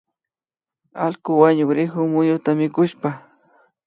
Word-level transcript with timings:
Allku 1.05 1.31
wañukrikun 1.41 2.05
miyuta 2.13 2.49
mikushpa 2.59 3.09